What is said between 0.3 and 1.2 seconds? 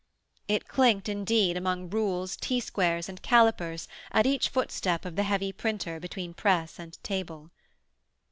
It clinked